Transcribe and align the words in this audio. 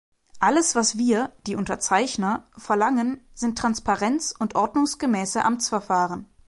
Alles, 0.39 0.73
was 0.73 0.97
wir– 0.97 1.31
die 1.45 1.55
Unterzeichner– 1.55 2.47
verlangen, 2.57 3.21
sind 3.35 3.59
Transparenz 3.59 4.33
und 4.35 4.55
ordnungsgemäße 4.55 5.45
Amtsverfahren. 5.45 6.25